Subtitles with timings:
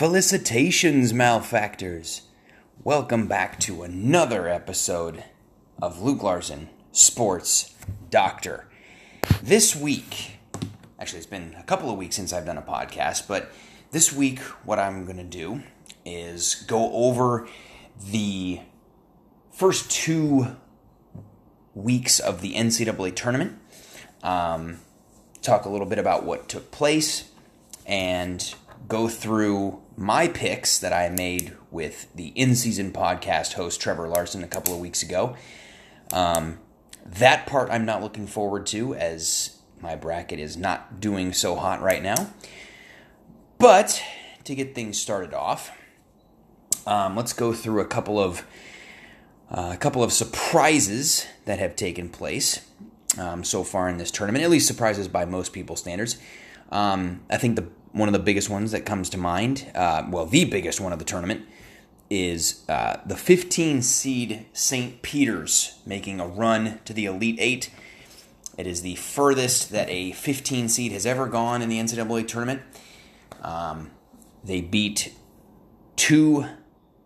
[0.00, 2.22] Felicitations, malefactors!
[2.82, 5.24] Welcome back to another episode
[5.82, 7.74] of Luke Larson, Sports
[8.08, 8.66] Doctor.
[9.42, 10.38] This week,
[10.98, 13.52] actually, it's been a couple of weeks since I've done a podcast, but
[13.90, 15.64] this week, what I'm going to do
[16.06, 17.46] is go over
[18.02, 18.60] the
[19.52, 20.56] first two
[21.74, 23.58] weeks of the NCAA tournament,
[24.22, 24.78] um,
[25.42, 27.30] talk a little bit about what took place,
[27.84, 28.54] and
[28.88, 34.42] go through my picks that I made with the in season podcast host Trevor Larson
[34.42, 35.36] a couple of weeks ago.
[36.12, 36.58] Um,
[37.04, 41.80] that part I'm not looking forward to as my bracket is not doing so hot
[41.80, 42.30] right now.
[43.58, 44.02] But
[44.44, 45.70] to get things started off,
[46.86, 48.44] um, let's go through a couple of
[49.50, 52.66] uh, a couple of surprises that have taken place
[53.18, 54.44] um, so far in this tournament.
[54.44, 56.16] At least surprises by most people's standards.
[56.70, 60.26] Um, I think the one of the biggest ones that comes to mind, uh, well,
[60.26, 61.46] the biggest one of the tournament,
[62.08, 65.00] is uh, the 15 seed St.
[65.02, 67.70] Peter's making a run to the Elite Eight.
[68.58, 72.62] It is the furthest that a 15 seed has ever gone in the NCAA tournament.
[73.42, 73.90] Um,
[74.44, 75.14] they beat
[75.96, 76.46] two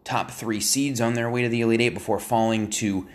[0.04, 3.06] top three seeds on their way to the Elite Eight before falling to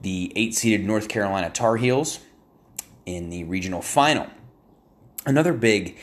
[0.00, 2.20] the eight seeded North Carolina Tar Heels
[3.06, 4.26] in the regional final.
[5.24, 5.96] Another big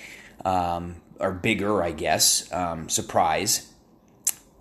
[0.43, 3.71] um, or bigger, I guess, um, surprise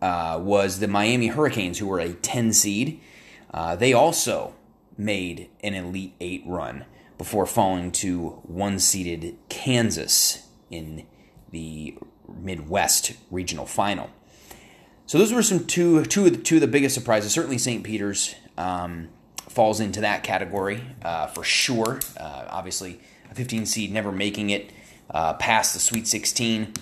[0.01, 3.01] uh, was the Miami Hurricanes, who were a 10 seed.
[3.53, 4.55] Uh, they also
[4.97, 6.85] made an Elite Eight run
[7.19, 11.07] before falling to one seeded Kansas in
[11.51, 11.97] the
[12.29, 14.11] Midwest regional final.
[15.07, 17.33] So those were some two two of the, two of the biggest surprises.
[17.33, 17.85] Certainly, St.
[17.85, 19.09] Peter's um,
[19.49, 22.01] falls into that category uh, for sure.
[22.17, 24.73] Uh, obviously, a 15 seed never making it
[25.13, 26.73] uh, past the Sweet 16,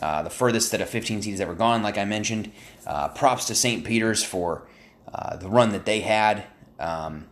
[0.00, 2.52] uh, the furthest that a 15 seed has ever gone, like I mentioned.
[2.86, 3.84] Uh, props to St.
[3.84, 4.66] Peter's for
[5.12, 6.44] uh, the run that they had.
[6.78, 7.26] Um,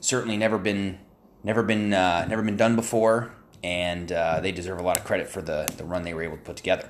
[0.00, 0.98] certainly never been
[1.44, 5.28] never been uh, never been done before, and uh, they deserve a lot of credit
[5.28, 6.88] for the the run they were able to put together.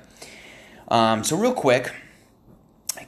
[0.87, 1.93] Um, so real quick,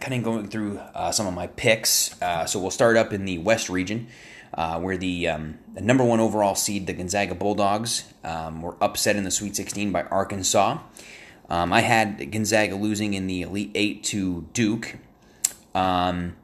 [0.02, 0.82] kind of going through
[1.12, 2.14] some of my picks.
[2.48, 4.08] so we'll start up in the West region
[4.54, 9.16] uh, where the, um, the, number one overall seed, the Gonzaga Bulldogs, um, were upset
[9.16, 10.80] in the Sweet 16 by Arkansas.
[11.50, 14.98] Um, I had Gonzaga losing in the Elite Eight to Duke.
[15.74, 16.36] Um,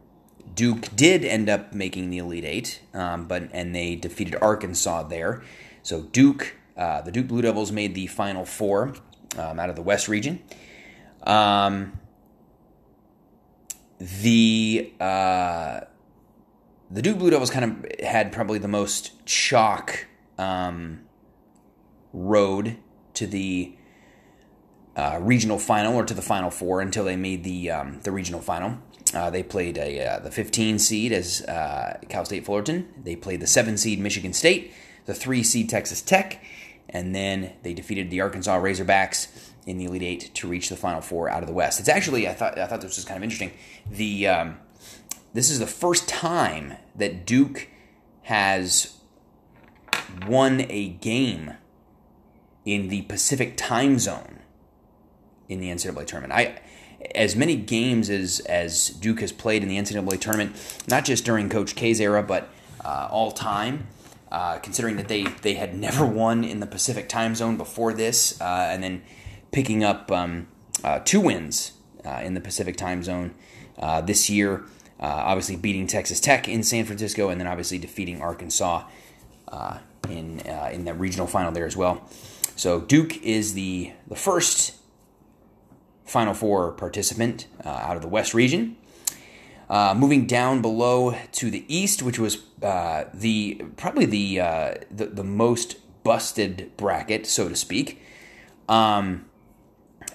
[0.53, 5.43] Duke did end up making the Elite Eight, um, but and they defeated Arkansas there.
[5.83, 8.95] So Duke, uh, the Duke Blue Devils, made the Final Four
[9.37, 10.41] um, out of the West region.
[13.99, 15.81] the uh,
[16.95, 20.07] the Duke Blue Devils kind of had probably the most chalk
[20.37, 21.01] um,
[22.13, 22.77] road
[23.15, 23.75] to the
[24.95, 28.39] uh, regional final or to the final four until they made the um, the regional
[28.39, 28.77] final.
[29.13, 32.87] Uh, they played a, uh, the 15 seed as uh, Cal State Fullerton.
[33.03, 34.73] They played the 7 seed Michigan State,
[35.05, 36.43] the 3 seed Texas Tech,
[36.89, 41.01] and then they defeated the Arkansas Razorbacks in the Elite Eight to reach the Final
[41.01, 41.81] Four out of the West.
[41.81, 43.51] It's actually I thought I thought this was kind of interesting.
[43.91, 44.59] The um,
[45.35, 47.67] this is the first time that Duke
[48.23, 48.97] has
[50.25, 51.55] won a game
[52.63, 54.39] in the Pacific time zone
[55.49, 56.33] in the NCAA tournament.
[56.33, 56.61] I
[57.13, 61.49] as many games as as Duke has played in the NCAA tournament, not just during
[61.49, 62.49] Coach K's era, but
[62.83, 63.87] uh, all time.
[64.31, 68.39] Uh, considering that they they had never won in the Pacific time zone before this,
[68.39, 69.03] uh, and then
[69.51, 70.47] picking up um,
[70.83, 71.73] uh, two wins
[72.05, 73.35] uh, in the Pacific time zone
[73.77, 74.63] uh, this year.
[74.97, 78.85] Uh, obviously beating Texas Tech in San Francisco, and then obviously defeating Arkansas
[79.49, 79.79] uh,
[80.09, 82.07] in uh, in the regional final there as well.
[82.55, 84.75] So Duke is the the first
[86.05, 88.77] Final Four participant uh, out of the West region.
[89.69, 94.37] Uh, moving down below to the East, which was the probably the,
[94.91, 98.01] the, the most busted bracket, so to speak.
[98.69, 99.25] Um,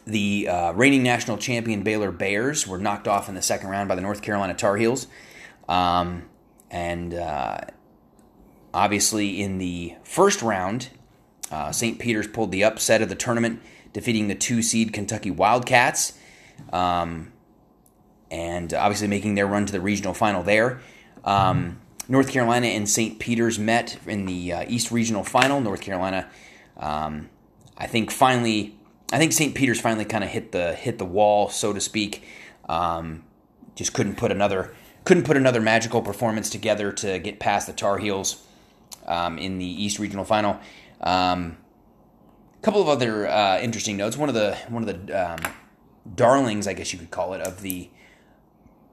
[0.07, 3.95] the uh, reigning national champion Baylor Bears were knocked off in the second round by
[3.95, 5.07] the North Carolina Tar Heels.
[5.69, 6.25] Um,
[6.71, 7.61] and uh,
[8.73, 10.89] obviously, in the first round,
[11.51, 11.99] uh, St.
[11.99, 13.61] Peter's pulled the upset of the tournament,
[13.93, 16.15] defeating the two seed Kentucky Wildcats.
[16.73, 17.33] Um,
[18.31, 20.81] and obviously making their run to the regional final there.
[21.25, 23.19] Um, North Carolina and St.
[23.19, 25.61] Peter's met in the uh, East Regional Final.
[25.61, 26.29] North Carolina,
[26.77, 27.29] um,
[27.77, 28.77] I think, finally
[29.13, 29.55] I think St.
[29.55, 32.25] Peter's finally kind of hit the hit the wall, so to speak.
[32.69, 33.25] Um,
[33.75, 34.75] just couldn't put another
[35.05, 38.47] couldn't put another magical performance together to get past the Tar Heels
[39.07, 40.61] um, in the East Regional Final.
[41.01, 41.57] Um,
[42.59, 44.17] a couple of other uh, interesting notes.
[44.17, 45.53] One of the one of the um,
[46.15, 47.91] darlings, I guess you could call it, of the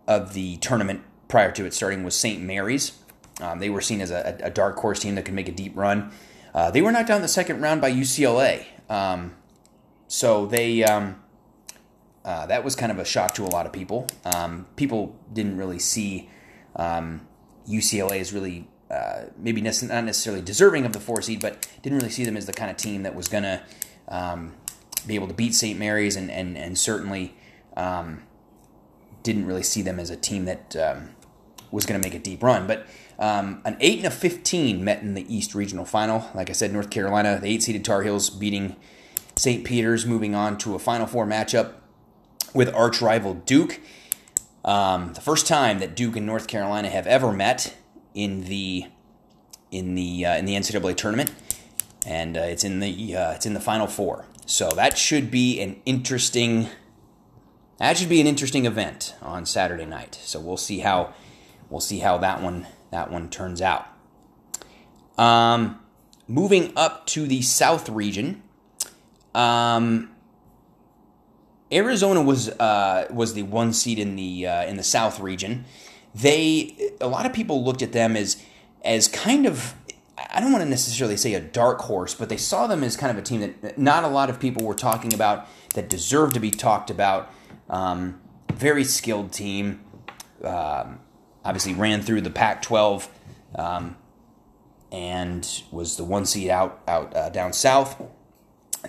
[0.08, 2.42] of the tournament prior to it starting was St.
[2.42, 2.94] Mary's.
[3.42, 5.74] Um, they were seen as a, a, dark horse team that could make a deep
[5.76, 6.12] run.
[6.56, 9.36] Uh, they were knocked down in the second round by UCLA, um,
[10.08, 11.22] so they um,
[12.24, 14.08] uh, that was kind of a shock to a lot of people.
[14.26, 16.30] Um, people didn't really see
[16.78, 22.00] UCLA um, as really uh, maybe not necessarily deserving of the four seed, but didn't
[22.00, 23.62] really see them as the kind of team that was to
[24.08, 24.54] um,
[25.06, 25.78] be able to beat St.
[25.78, 27.36] Mary's, and and and certainly
[27.76, 28.24] um,
[29.24, 31.10] didn't really see them as a team that um,
[31.72, 32.66] was going to make a deep run.
[32.68, 32.88] But
[33.20, 36.30] um, an eight and a fifteen met in the East Regional Final.
[36.34, 38.78] Like I said, North Carolina, the eight seeded Tar Heels beating
[39.38, 39.64] St.
[39.64, 41.74] Peter's, moving on to a Final Four matchup
[42.54, 43.80] with arch rival Duke.
[44.66, 47.78] Um, the first time that Duke and North Carolina have ever met
[48.14, 48.86] in the
[49.72, 51.32] in the uh, in the NCAA tournament,
[52.06, 54.26] and uh, it's in the uh, it's in the Final Four.
[54.46, 56.70] So that should be an interesting
[57.78, 60.16] that should be an interesting event on Saturday night.
[60.16, 61.14] So we'll see how
[61.70, 63.88] we'll see how that one that one turns out.
[65.18, 65.80] Um,
[66.28, 68.42] moving up to the South region,
[69.38, 70.10] um,
[71.72, 75.66] Arizona was uh, was the one seed in the uh, in the South region
[76.18, 78.42] they a lot of people looked at them as
[78.84, 79.76] as kind of
[80.34, 83.12] I don't want to necessarily say a dark horse, but they saw them as kind
[83.12, 86.40] of a team that not a lot of people were talking about that deserved to
[86.40, 87.32] be talked about.
[87.70, 88.20] Um,
[88.54, 89.82] very skilled team.
[90.44, 91.00] Um,
[91.46, 93.08] obviously ran through the Pac-12
[93.56, 93.96] um,
[94.92, 98.02] and was the one seed out out uh, down south.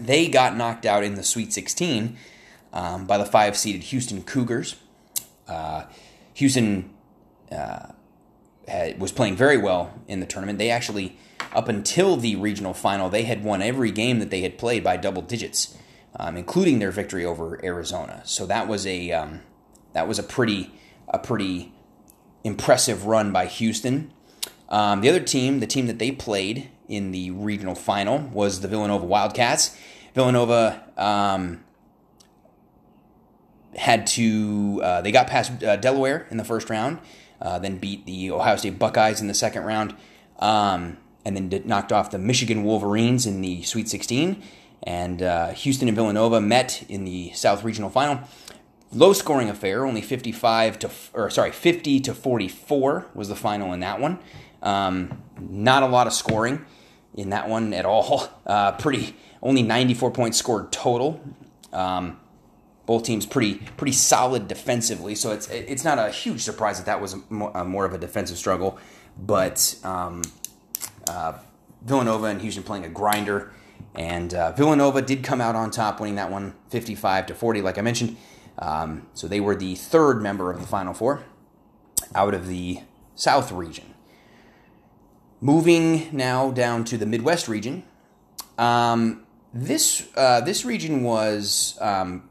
[0.00, 2.16] They got knocked out in the Sweet 16
[2.72, 4.76] um, by the five-seeded Houston Cougars.
[5.46, 5.84] Uh,
[6.34, 6.90] Houston
[7.50, 7.88] uh,
[8.66, 10.58] had, was playing very well in the tournament.
[10.58, 11.18] They actually,
[11.52, 14.96] up until the regional final, they had won every game that they had played by
[14.96, 15.76] double digits,
[16.16, 18.22] um, including their victory over Arizona.
[18.24, 19.40] So that was a um,
[19.94, 20.72] that was a pretty
[21.08, 21.72] a pretty
[22.44, 24.12] impressive run by Houston.
[24.68, 28.68] Um, the other team, the team that they played in the regional final, was the
[28.68, 29.76] Villanova Wildcats.
[30.14, 31.62] Villanova um,
[33.76, 36.98] had to uh, they got past uh, Delaware in the first round
[37.40, 39.94] uh, then beat the Ohio State Buckeyes in the second round,
[40.38, 44.42] um, and then did, knocked off the Michigan Wolverines in the Sweet 16.
[44.84, 48.20] And uh, Houston and Villanova met in the South Regional Final.
[48.92, 53.80] Low scoring affair, only 55 to or sorry 50 to 44 was the final in
[53.80, 54.18] that one.
[54.62, 56.64] Um, not a lot of scoring
[57.14, 58.28] in that one at all.
[58.48, 61.20] Uh, pretty only 94 points scored total.
[61.70, 62.18] Um,
[62.86, 65.14] both teams pretty pretty solid defensively.
[65.14, 68.78] So it's it's not a huge surprise that that was more, of a defensive struggle.
[69.18, 70.22] But um,
[71.06, 71.34] uh,
[71.82, 73.52] Villanova and Houston playing a grinder,
[73.94, 77.76] and uh, Villanova did come out on top, winning that one 55 to 40, like
[77.76, 78.16] I mentioned.
[78.58, 81.24] Um, so they were the third member of the Final Four
[82.14, 82.80] out of the
[83.14, 83.92] South region.
[85.40, 87.84] Moving now down to the Midwest region.
[88.56, 89.24] Um,
[89.54, 92.28] this uh, this region was um,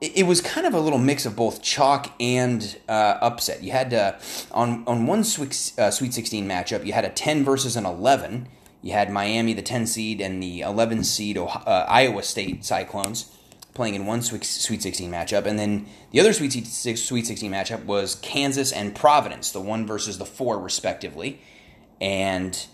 [0.00, 3.62] it was kind of a little mix of both chalk and uh, upset.
[3.62, 4.14] You had uh,
[4.50, 8.48] on on one Sweet, uh, Sweet 16 matchup, you had a 10 versus an 11.
[8.82, 11.46] You had Miami, the 10 seed, and the 11 seed uh,
[11.88, 13.35] Iowa State Cyclones
[13.76, 18.16] playing in one Sweet 16 matchup, and then the other Sweet Sweet 16 matchup was
[18.16, 21.40] Kansas and Providence, the one versus the four respectively,
[22.00, 22.66] and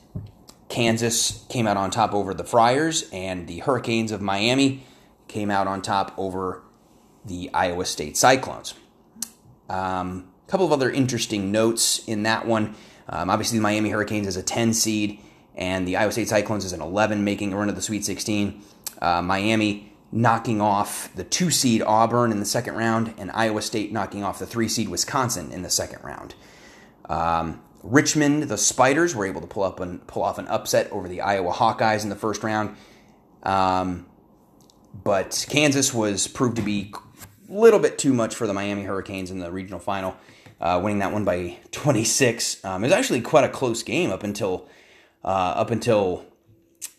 [0.71, 4.87] Kansas came out on top over the Friars, and the Hurricanes of Miami
[5.29, 6.63] came out on top over
[7.27, 8.73] the Iowa State Cyclones.
[9.69, 12.75] A um, couple of other interesting notes in that one.
[13.09, 15.21] Um, obviously, the Miami Hurricanes is a 10 seed,
[15.55, 18.63] and the Iowa State Cyclones is an 11, making a run of the Sweet 16.
[19.01, 23.93] Uh, Miami knocking off the two seed Auburn in the second round, and Iowa State
[23.93, 26.35] knocking off the three seed Wisconsin in the second round.
[27.09, 31.09] Um, Richmond, the Spiders, were able to pull up and pull off an upset over
[31.09, 32.77] the Iowa Hawkeyes in the first round.
[33.43, 34.07] Um,
[35.03, 36.93] but Kansas was proved to be
[37.49, 40.15] a little bit too much for the Miami Hurricanes in the regional final,
[40.61, 42.65] uh, winning that one by 26.
[42.65, 44.69] Um, it was actually quite a close game up until
[45.25, 46.25] uh, up until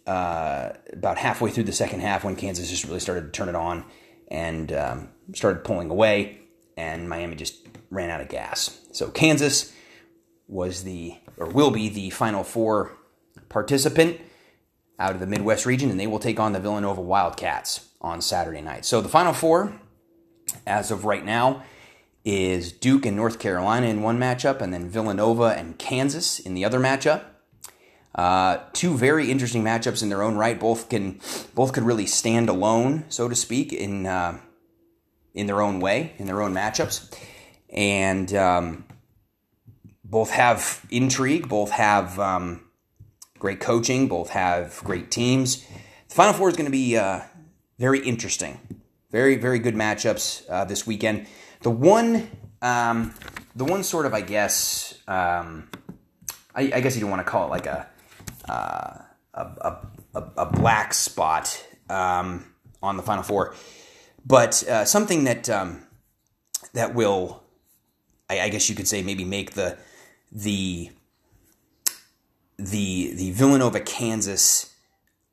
[0.05, 3.55] uh, about halfway through the second half when Kansas just really started to turn it
[3.55, 3.85] on
[4.29, 6.39] and um, started pulling away,
[6.77, 8.79] and Miami just ran out of gas.
[8.91, 9.73] So Kansas
[10.47, 12.97] was the or will be the Final Four
[13.49, 14.19] participant
[14.99, 18.61] out of the Midwest region, and they will take on the Villanova Wildcats on Saturday
[18.61, 18.85] night.
[18.85, 19.79] So the Final Four
[20.67, 21.63] as of right now
[22.25, 26.63] is Duke and North Carolina in one matchup, and then Villanova and Kansas in the
[26.63, 27.23] other matchup.
[28.15, 30.59] Uh, two very interesting matchups in their own right.
[30.59, 31.19] Both can
[31.55, 34.39] both could really stand alone, so to speak, in uh,
[35.33, 37.11] in their own way, in their own matchups,
[37.69, 38.85] and um,
[40.03, 41.49] both have intrigue.
[41.49, 42.61] Both have um,
[43.39, 44.07] great coaching.
[44.07, 45.65] Both have great teams.
[46.09, 47.21] The Final Four is going to be uh,
[47.79, 48.59] very interesting.
[49.09, 51.25] Very very good matchups uh, this weekend.
[51.61, 52.29] The one
[52.61, 53.15] um,
[53.55, 55.67] the one sort of I guess um,
[56.53, 57.87] I, I guess you don't want to call it like a
[58.45, 59.77] a, a,
[60.37, 63.55] a, black spot um, on the Final Four,
[64.25, 65.83] but uh, something that um,
[66.73, 67.43] that will,
[68.29, 69.77] I, I, guess you could say, maybe make the
[70.31, 70.91] the
[72.57, 74.73] the the Villanova Kansas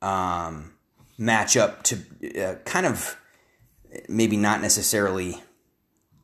[0.01, 0.73] um,
[1.19, 3.17] matchup to uh, kind of
[4.07, 5.41] maybe not necessarily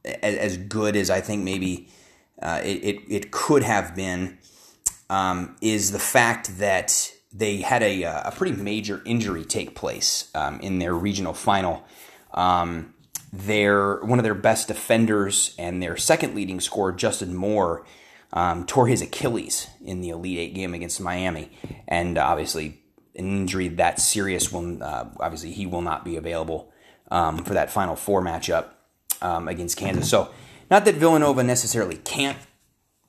[0.05, 1.89] as, as, good as I think maybe
[2.41, 4.37] uh, it, it, it could have been
[5.09, 10.31] um, is the fact that they had a, uh, a pretty major injury take place
[10.33, 11.85] um, in their regional final.
[12.33, 12.93] Um,
[13.33, 17.85] their one of their best defenders and their second leading scorer, Justin Moore,
[18.33, 21.51] um, tore his Achilles in the Elite Eight game against Miami,
[21.87, 22.79] and obviously
[23.15, 26.71] an injury that serious will uh, obviously he will not be available
[27.11, 28.67] um, for that Final Four matchup
[29.21, 30.09] um, against Kansas.
[30.09, 30.29] So,
[30.71, 32.37] not that Villanova necessarily can't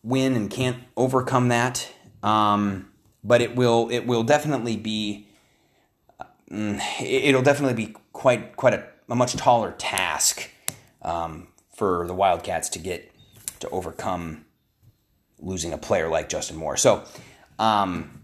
[0.08, 1.88] win and can't overcome that.
[2.22, 2.88] Um,
[3.22, 5.26] but it will it will definitely be
[6.50, 10.50] mm, it'll definitely be quite quite a, a much taller task
[11.02, 13.12] um, for the Wildcats to get
[13.60, 14.44] to overcome
[15.40, 16.76] losing a player like Justin Moore.
[16.76, 17.04] So,
[17.58, 18.22] um,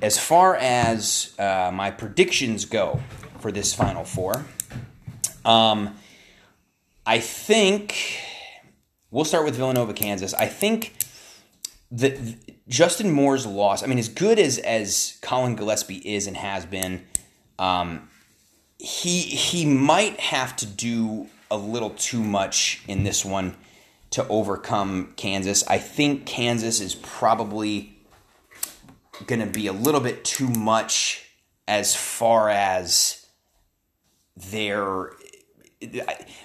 [0.00, 3.00] as far as uh, my predictions go
[3.38, 4.44] for this Final Four,
[5.44, 5.94] um,
[7.06, 8.18] I think
[9.10, 10.34] we'll start with Villanova, Kansas.
[10.34, 10.94] I think
[11.92, 12.36] the,
[12.68, 13.82] Justin Moore's loss.
[13.82, 17.04] I mean, as good as as Collin Gillespie is and has been,
[17.58, 18.08] um,
[18.78, 23.54] he he might have to do a little too much in this one
[24.10, 25.64] to overcome Kansas.
[25.68, 27.98] I think Kansas is probably
[29.26, 31.26] going to be a little bit too much
[31.68, 33.26] as far as
[34.34, 35.12] their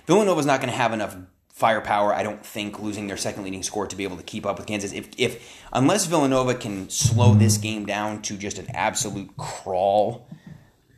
[0.05, 1.15] Villanova's not going to have enough
[1.57, 2.13] firepower.
[2.13, 4.67] I don't think losing their second leading scorer to be able to keep up with
[4.67, 4.93] Kansas.
[4.93, 10.29] If, if unless Villanova can slow this game down to just an absolute crawl,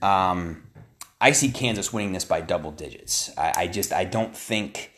[0.02, 0.68] um,
[1.22, 3.32] I see Kansas winning this by double digits.
[3.38, 4.92] I, I just I don't think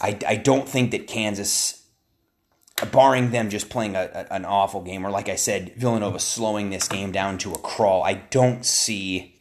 [0.00, 1.84] I, I don't think that Kansas,
[2.90, 6.70] barring them just playing a, a, an awful game, or like I said, Villanova slowing
[6.70, 8.02] this game down to a crawl.
[8.02, 9.38] I don't see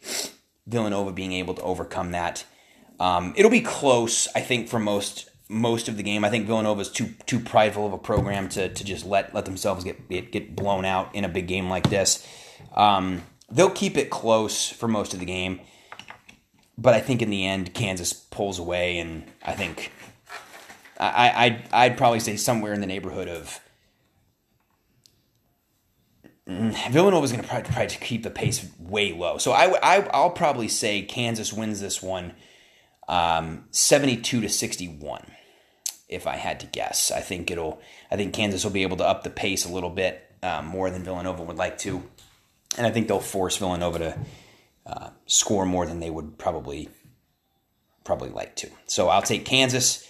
[0.66, 2.44] Villanova being able to overcome that.
[3.00, 6.26] Um, it'll be close, I think, for most most of the game.
[6.26, 9.46] I think Villanova is too too prideful of a program to, to just let let
[9.46, 12.26] themselves get, get, blown out in a big game like this.
[12.76, 15.62] Um, they'll keep it close for most of the game,
[16.78, 19.92] but I think in the end Kansas pulls away, and I think
[21.00, 23.60] I, I'd I'd probably say somewhere in the neighborhood of.
[26.48, 30.08] Mm, Villanova is going to try to keep the pace way low, so I, I
[30.14, 32.34] I'll probably say Kansas wins this one
[33.08, 35.32] um, 72 to 61,
[36.10, 37.12] if I had to guess.
[37.12, 37.82] I think it'll.
[38.12, 40.90] I think Kansas will be able to up the pace a little bit um, more
[40.90, 42.04] than Villanova would like to,
[42.78, 44.20] and I think they'll force Villanova to
[44.86, 46.90] uh, score more than they would probably
[48.04, 48.70] probably like to.
[48.86, 50.08] So I'll take Kansas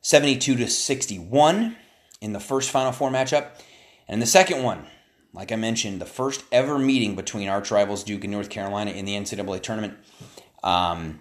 [0.00, 1.76] 72 to 61
[2.20, 3.60] in the first Final Four matchup,
[4.08, 4.86] and the second one.
[5.32, 9.04] Like I mentioned, the first ever meeting between arch rivals Duke and North Carolina in
[9.04, 9.98] the NCAA tournament.
[10.64, 11.18] Um,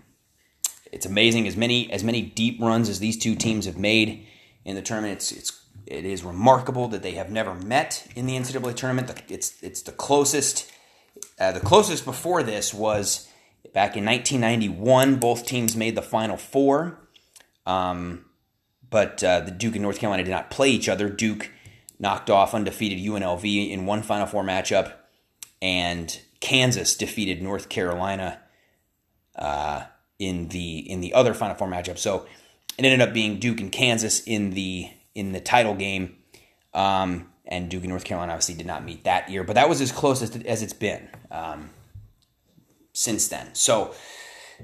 [0.95, 4.25] it's amazing as many as many deep runs as these two teams have made
[4.63, 5.13] in the tournament.
[5.13, 9.11] It's it's it is remarkable that they have never met in the NCAA tournament.
[9.27, 10.71] It's it's the closest.
[11.37, 13.27] Uh, the closest before this was
[13.73, 15.17] back in 1991.
[15.17, 16.97] Both teams made the Final Four,
[17.65, 18.23] um,
[18.89, 21.09] but uh, the Duke and North Carolina did not play each other.
[21.09, 21.51] Duke
[21.99, 24.93] knocked off undefeated UNLV in one Final Four matchup,
[25.61, 28.39] and Kansas defeated North Carolina.
[29.35, 29.83] Uh,
[30.19, 31.97] in the in the other Final Four matchup.
[31.97, 32.25] So
[32.77, 36.17] it ended up being Duke and Kansas in the in the title game.
[36.73, 39.79] Um, and Duke and North Carolina obviously did not meet that year, but that was
[39.79, 41.69] as close as, as it's been um,
[42.91, 43.53] since then.
[43.53, 43.93] So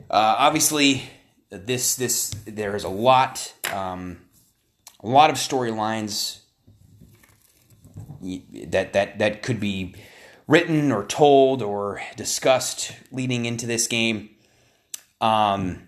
[0.09, 1.03] uh, obviously,
[1.49, 4.21] this this there is a lot um,
[5.01, 6.39] a lot of storylines
[8.21, 9.95] that that that could be
[10.47, 14.29] written or told or discussed leading into this game.
[15.21, 15.87] Um,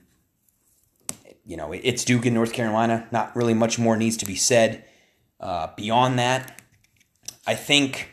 [1.45, 3.07] you know, it's Duke in North Carolina.
[3.11, 4.85] Not really much more needs to be said.
[5.39, 6.61] Uh, beyond that,
[7.45, 8.09] I think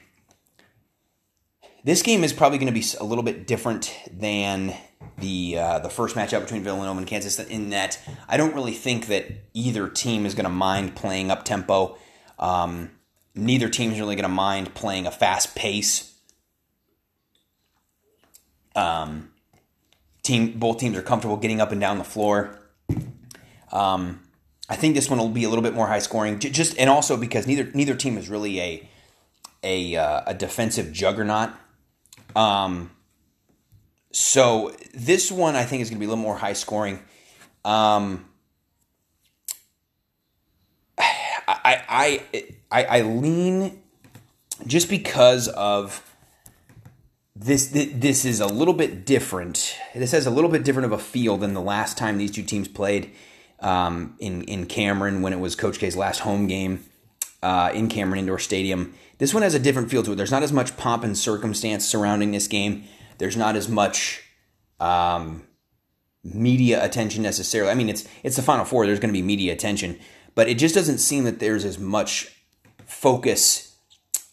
[1.85, 4.75] this game is probably going to be a little bit different than
[5.19, 7.39] the uh, the first matchup between Villanova and Kansas.
[7.39, 11.45] In that, I don't really think that either team is going to mind playing up
[11.45, 11.97] tempo.
[12.39, 12.91] Um,
[13.35, 16.19] neither team is really going to mind playing a fast pace.
[18.75, 19.30] Um,
[20.31, 22.59] team, both teams are comfortable getting up and down the floor.
[23.73, 24.21] Um,
[24.69, 27.17] I think this one will be a little bit more high scoring, just and also
[27.17, 28.89] because neither neither team is really a
[29.63, 31.51] a uh, a defensive juggernaut.
[32.37, 32.93] Um,
[34.13, 37.01] so this one I think is going to be a little more high scoring.
[37.65, 38.27] Um,
[40.99, 43.83] I, I I I lean
[44.67, 46.10] just because of
[47.41, 49.75] this this is a little bit different.
[49.95, 52.43] This has a little bit different of a feel than the last time these two
[52.43, 53.13] teams played
[53.61, 56.85] um, in in Cameron when it was Coach K's last home game
[57.43, 58.95] uh, in Cameron Indoor Stadium.
[59.17, 60.17] This one has a different feel to it.
[60.17, 62.85] There's not as much pomp and circumstance surrounding this game.
[63.17, 64.23] There's not as much
[64.79, 65.47] um,
[66.23, 67.71] media attention necessarily.
[67.71, 68.85] I mean, it's it's the Final Four.
[68.85, 69.99] There's going to be media attention,
[70.35, 72.37] but it just doesn't seem that there's as much
[72.85, 73.75] focus,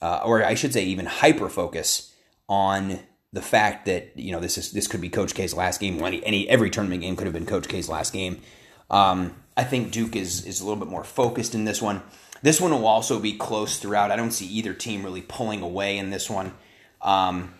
[0.01, 2.13] uh, or I should say, even hyper focus
[2.48, 3.00] on
[3.34, 6.01] the fact that you know this is this could be Coach K's last game.
[6.04, 8.42] Any, any every tournament game could have been Coach K's last game.
[8.89, 12.01] Um, I think Duke is is a little bit more focused in this one.
[12.42, 14.12] This one will also be close throughout.
[14.12, 16.54] I don't see either team really pulling away in this one.
[17.01, 17.54] Um,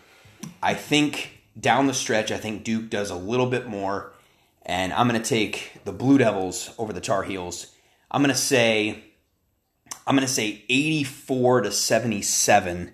[0.62, 4.12] I think down the stretch, I think Duke does a little bit more,
[4.64, 7.74] and I'm going to take the Blue Devils over the Tar Heels.
[8.10, 9.02] I'm going to say,
[10.06, 12.92] I'm going to say 84 to 77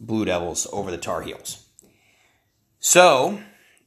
[0.00, 1.66] Blue Devils over the Tar Heels.
[2.80, 3.40] So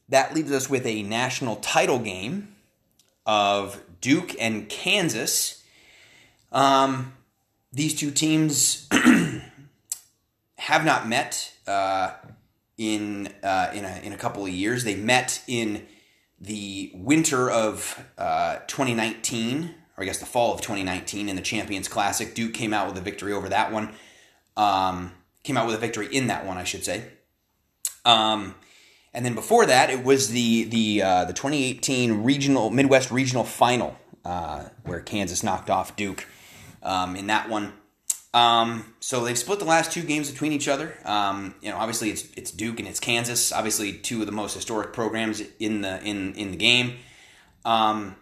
[0.10, 2.56] that leaves us with a national title game
[3.26, 5.64] of Duke and Kansas.
[6.52, 7.14] Um,
[7.72, 8.88] these two teams
[10.58, 12.12] have not met uh,
[12.78, 14.84] in uh, in a in a couple of years.
[14.84, 15.88] They met in
[16.40, 21.88] the winter of uh, 2019, or I guess the fall of 2019, in the Champions
[21.88, 22.36] Classic.
[22.36, 23.94] Duke came out with a victory over that one.
[24.56, 27.04] Um, came out with a victory in that one, I should say.
[28.06, 28.56] Um,
[29.14, 33.98] and then before that, it was the the uh, the 2018 regional Midwest regional final
[34.26, 36.28] uh, where Kansas knocked off Duke
[36.82, 37.74] um, in that one.
[38.34, 40.98] Um, so they've split the last two games between each other.
[41.06, 43.52] Um, you know, obviously it's it's Duke and it's Kansas.
[43.52, 46.96] Obviously, two of the most historic programs in the in in the game.
[47.64, 48.16] Um,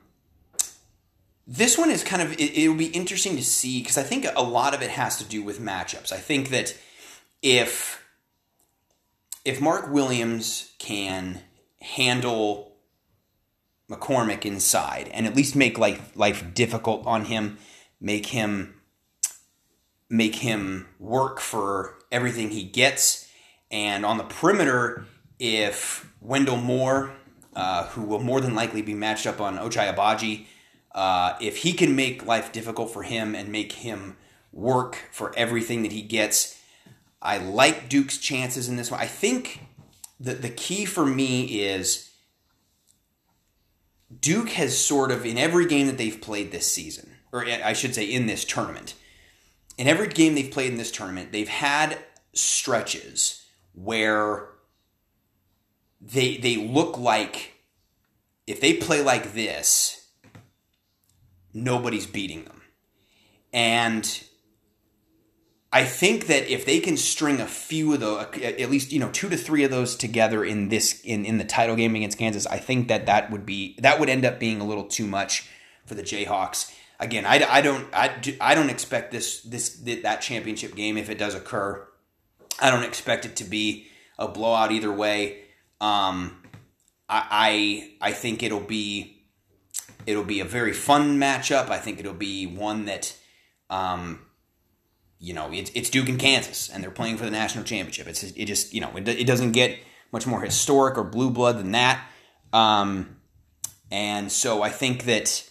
[1.47, 4.43] this one is kind of it, will be interesting to see because I think a
[4.43, 6.11] lot of it has to do with matchups.
[6.11, 6.77] I think that
[7.41, 8.03] if
[9.43, 11.41] if Mark Williams can
[11.81, 12.75] handle
[13.89, 17.57] McCormack inside and at least make life life difficult on him,
[17.99, 18.75] make him
[20.09, 23.27] make him work for everything he gets,
[23.71, 25.05] and on the perimeter,
[25.39, 27.11] if Wendell Moore,
[27.55, 30.45] uh, who will more than likely be matched up on Ochai Agbaji,
[30.93, 34.17] uh, if he can make life difficult for him and make him
[34.51, 36.60] work for everything that he gets,
[37.21, 38.99] I like Duke's chances in this one.
[38.99, 39.61] I think
[40.19, 42.11] that the key for me is
[44.19, 47.95] Duke has sort of, in every game that they've played this season, or I should
[47.95, 48.95] say in this tournament,
[49.77, 51.97] in every game they've played in this tournament, they've had
[52.33, 54.47] stretches where
[55.99, 57.53] they they look like
[58.47, 60.09] if they play like this,
[61.53, 62.61] nobody's beating them.
[63.53, 64.23] And
[65.73, 69.09] I think that if they can string a few of those, at least you know
[69.11, 72.45] two to three of those together in this in in the title game against Kansas,
[72.45, 75.47] I think that that would be that would end up being a little too much
[75.85, 76.73] for the Jayhawks.
[76.99, 79.69] Again, I, I don't I, I don't expect this this
[80.03, 81.87] that championship game if it does occur.
[82.59, 83.87] I don't expect it to be
[84.19, 85.43] a blowout either way.
[85.79, 86.43] Um,
[87.07, 89.23] I, I I think it'll be
[90.05, 91.69] it'll be a very fun matchup.
[91.69, 93.15] I think it'll be one that.
[93.69, 94.19] Um,
[95.21, 98.07] you know, it's, it's Duke and Kansas, and they're playing for the national championship.
[98.07, 99.77] It's it just you know it, it doesn't get
[100.11, 102.03] much more historic or blue blood than that.
[102.51, 103.17] Um,
[103.91, 105.47] and so I think that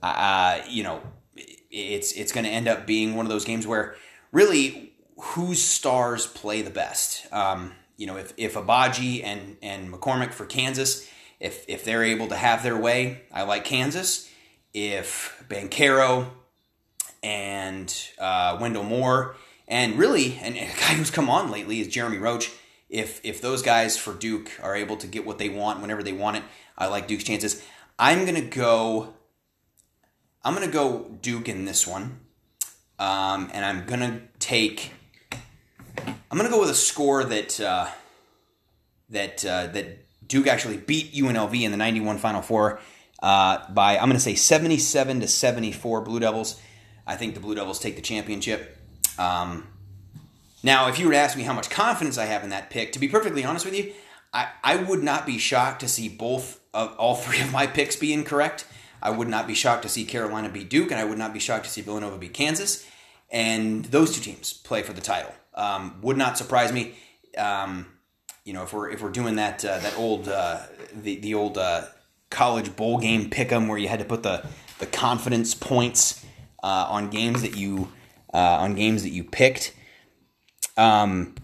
[0.00, 1.02] uh, you know
[1.70, 3.96] it's it's going to end up being one of those games where
[4.30, 7.26] really whose stars play the best.
[7.32, 11.08] Um, you know, if if Agbaji and and McCormack for Kansas,
[11.40, 14.30] if if they're able to have their way, I like Kansas.
[14.72, 16.30] If Banchero
[17.22, 19.36] and uh, Wendell Moore,
[19.68, 22.50] and really, and a guy who's come on lately is Jeremy Roach.
[22.88, 26.12] If if those guys for Duke are able to get what they want whenever they
[26.12, 26.42] want it,
[26.76, 27.62] I like Duke's chances.
[27.98, 29.14] I'm gonna go.
[30.42, 32.20] I'm gonna go Duke in this one,
[32.98, 34.92] um, and I'm gonna take.
[36.32, 37.88] I'm to go with a score that uh,
[39.10, 42.80] that uh, that Duke actually beat UNLV in the 91 Final Four
[43.22, 46.60] uh, by I'm to say 77 to 74 Blue Devils.
[47.10, 48.78] I think the Blue Devils take the championship.
[49.18, 49.66] Um,
[50.62, 52.92] now, if you were to ask me how much confidence I have in that pick,
[52.92, 53.92] to be perfectly honest with you,
[54.32, 57.96] I, I would not be shocked to see both of all three of my picks
[57.96, 58.64] be incorrect.
[59.02, 61.40] I would not be shocked to see Carolina beat Duke, and I would not be
[61.40, 62.86] shocked to see Villanova beat Kansas.
[63.28, 65.34] And those two teams play for the title.
[65.54, 66.94] Um, would not surprise me.
[67.36, 67.86] Um,
[68.44, 70.60] you know, if we're if we're doing that uh, that old uh,
[70.94, 71.86] the the old uh,
[72.30, 74.46] college bowl game pick'em where you had to put the
[74.78, 76.19] the confidence points
[76.62, 77.90] uh, on games that you
[78.32, 79.74] uh, on games that you picked.
[80.76, 81.34] Um,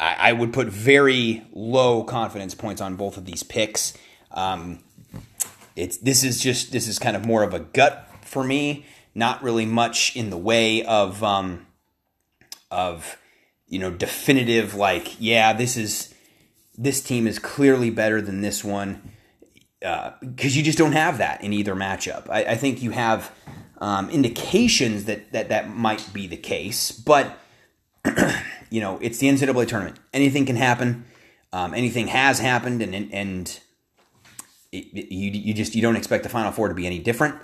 [0.00, 3.96] I, I, would put very low confidence points on both of these picks.
[4.30, 4.82] Um,
[5.76, 8.86] it's this is just this is kind of more of a gut for me.
[9.14, 11.66] Not really much in the way of um,
[12.70, 13.16] of
[13.66, 16.14] you know definitive like yeah this is
[16.76, 19.12] this team is clearly better than this one
[19.80, 22.28] because uh, you just don't have that in either matchup.
[22.30, 23.30] I, I think you have
[23.84, 27.38] um, indications that, that that might be the case, but
[28.70, 29.98] you know, it's the NCAA tournament.
[30.14, 31.04] Anything can happen.
[31.52, 33.60] Um, anything has happened, and and
[34.72, 37.34] it, it, you you just you don't expect the Final Four to be any different.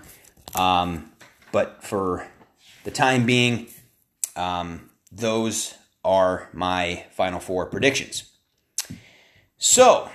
[0.54, 1.12] Um,
[1.52, 2.26] but for
[2.84, 3.66] the time being,
[4.34, 8.32] um, those are my Final Four predictions.
[9.58, 10.10] So,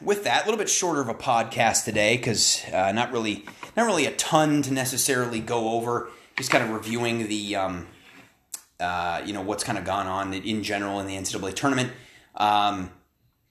[0.00, 3.44] with that, a little bit shorter of a podcast today because uh, not really
[3.76, 6.08] not really a ton to necessarily go over.
[6.36, 7.86] Just kind of reviewing the um,
[8.78, 11.92] uh, you know what's kind of gone on in general in the NCAA tournament,
[12.34, 12.90] um,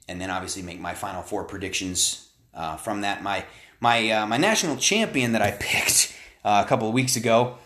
[0.07, 3.23] and then obviously make my Final Four predictions uh, from that.
[3.23, 3.45] My
[3.79, 7.57] my uh, my national champion that I picked uh, a couple of weeks ago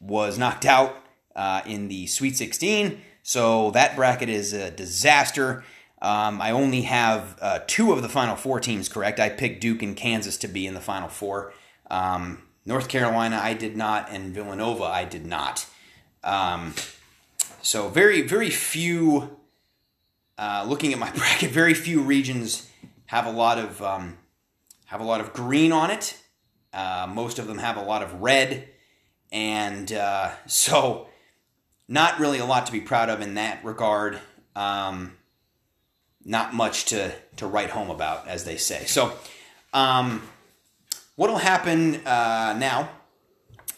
[0.00, 0.96] was knocked out
[1.36, 5.64] uh, in the Sweet 16, so that bracket is a disaster.
[6.04, 9.18] Um, I only have uh, two of the Final Four teams correct.
[9.18, 11.54] I picked Duke and Kansas to be in the Final Four.
[11.90, 15.64] Um, North Carolina, I did not, and Villanova, I did not.
[16.22, 16.74] Um,
[17.62, 19.38] so very, very few.
[20.36, 22.70] Uh, looking at my bracket, very few regions
[23.06, 24.18] have a lot of um,
[24.84, 26.18] have a lot of green on it.
[26.74, 28.68] Uh, most of them have a lot of red,
[29.32, 31.08] and uh, so
[31.88, 34.20] not really a lot to be proud of in that regard.
[34.54, 35.12] Um,
[36.24, 38.84] not much to to write home about, as they say.
[38.86, 39.12] So,
[39.72, 40.22] um,
[41.16, 42.88] what will happen uh, now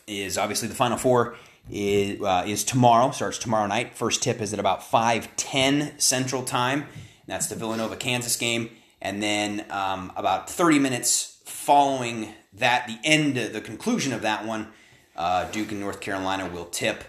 [0.06, 1.36] is obviously the Final Four
[1.70, 3.10] is, uh, is tomorrow.
[3.10, 3.94] Starts tomorrow night.
[3.94, 6.86] First tip is at about five ten Central Time.
[7.26, 8.70] That's the Villanova Kansas game,
[9.02, 14.68] and then um, about thirty minutes following that, the end, the conclusion of that one,
[15.16, 17.04] uh, Duke and North Carolina will tip.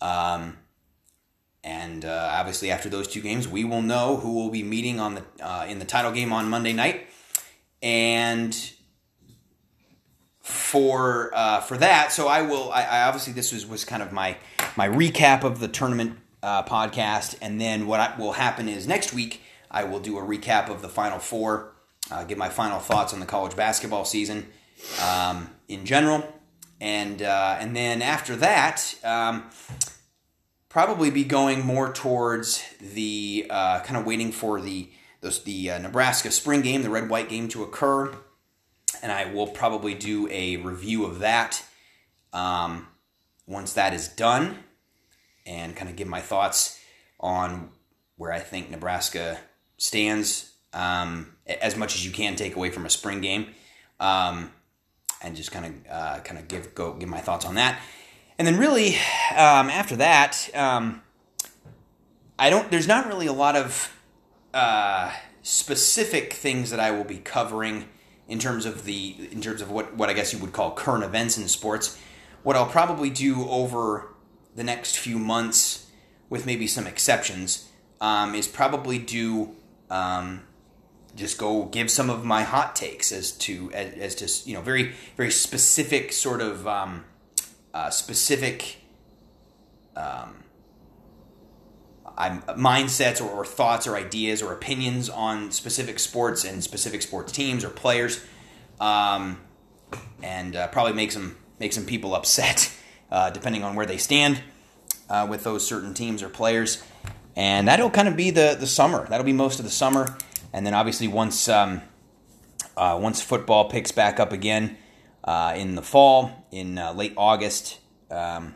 [0.00, 0.58] Um,
[1.64, 5.14] and uh, obviously, after those two games, we will know who will be meeting on
[5.14, 7.06] the uh, in the title game on Monday night.
[7.82, 8.54] And
[10.42, 12.70] for uh, for that, so I will.
[12.70, 14.36] I, I, obviously this was was kind of my
[14.76, 19.14] my recap of the tournament uh, podcast, and then what I, will happen is next
[19.14, 21.72] week I will do a recap of the Final Four,
[22.10, 24.48] uh, give my final thoughts on the college basketball season
[25.02, 26.30] um, in general,
[26.78, 28.94] and uh, and then after that.
[29.02, 29.44] Um,
[30.74, 35.78] probably be going more towards the uh, kind of waiting for the the, the uh,
[35.78, 38.12] Nebraska spring game, the red white game to occur,
[39.00, 41.64] and I will probably do a review of that
[42.32, 42.88] um,
[43.46, 44.58] once that is done,
[45.46, 46.78] and kind of give my thoughts
[47.20, 47.70] on
[48.16, 49.38] where I think Nebraska
[49.78, 53.46] stands um, as much as you can take away from a spring game,
[54.00, 54.50] um,
[55.22, 57.80] and just kind of uh, kind of give go give my thoughts on that.
[58.38, 58.96] And then really
[59.36, 61.02] um, after that, um,
[62.38, 62.70] I don't.
[62.70, 63.96] There's not really a lot of
[64.52, 67.88] uh, specific things that I will be covering
[68.26, 71.04] in terms of the in terms of what what I guess you would call current
[71.04, 71.98] events in sports.
[72.42, 74.14] What I'll probably do over
[74.54, 75.90] the next few months,
[76.28, 77.70] with maybe some exceptions,
[78.00, 79.54] um, is probably do
[79.90, 80.42] um,
[81.14, 84.60] just go give some of my hot takes as to as, as to you know
[84.60, 87.04] very very specific sort of um,
[87.74, 88.78] uh, specific
[89.96, 90.44] um,
[92.16, 97.64] mindsets or, or, thoughts or ideas or opinions on specific sports and specific sports teams
[97.64, 98.24] or players,
[98.80, 99.40] um,
[100.22, 102.72] and uh, probably make some make some people upset
[103.10, 104.40] uh, depending on where they stand
[105.10, 106.82] uh, with those certain teams or players.
[107.36, 109.08] And that'll kind of be the the summer.
[109.08, 110.16] That'll be most of the summer,
[110.52, 111.82] and then obviously once um,
[112.76, 114.76] uh, once football picks back up again
[115.24, 117.80] uh, in the fall, in uh, late August.
[118.10, 118.54] Um,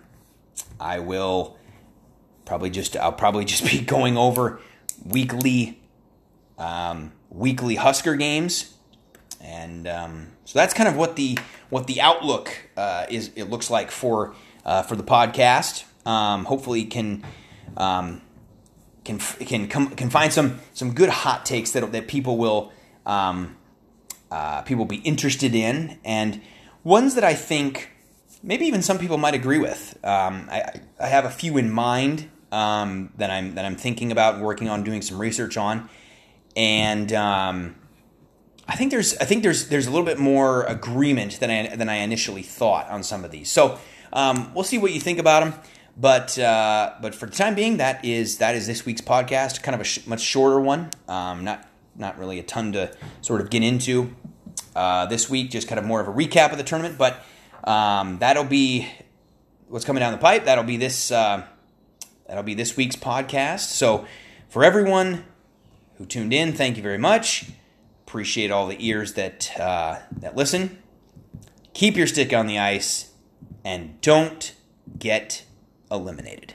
[0.78, 1.57] I will
[2.44, 4.61] probably just I'll probably just be going over
[5.04, 5.81] weekly
[6.59, 8.74] um, weekly Husker games,
[9.40, 11.38] and um, so that's kind of what the
[11.70, 13.31] what the outlook uh, is.
[13.37, 15.85] It looks like for uh, for the podcast.
[16.07, 17.24] Um, hopefully, can
[17.76, 18.22] um,
[19.04, 22.72] can can come, can find some some good hot takes that that people will
[23.07, 23.57] um,
[24.31, 26.40] uh, people will be interested in, and
[26.88, 27.90] ones that I think
[28.42, 29.98] maybe even some people might agree with.
[30.03, 34.40] Um, I, I have a few in mind um, that I'm that I'm thinking about
[34.40, 35.90] working on doing some research on,
[36.57, 37.77] and um,
[38.66, 41.90] I think there's I think there's there's a little bit more agreement than I than
[41.90, 43.51] I initially thought on some of these.
[43.51, 43.79] So
[44.12, 45.61] um, we'll see what you think about them.
[45.94, 49.62] But uh, but for the time being, that is that is this week's podcast.
[49.62, 50.90] Kind of a sh- much shorter one.
[51.07, 54.14] Um, not not really a ton to sort of get into
[54.75, 55.51] uh, this week.
[55.51, 56.99] Just kind of more of a recap of the tournament.
[56.99, 57.25] But
[57.64, 58.88] um, that'll be
[59.68, 60.44] what's coming down the pipe.
[60.44, 61.11] That'll be this.
[61.11, 61.44] Uh,
[62.27, 63.71] that'll be this week's podcast.
[63.71, 64.07] So
[64.49, 65.25] for everyone
[65.97, 67.51] who tuned in, thank you very much.
[68.07, 70.83] Appreciate all the ears that uh, that listen.
[71.75, 73.12] Keep your stick on the ice
[73.64, 74.55] and don't
[74.99, 75.44] get
[75.90, 76.55] eliminated.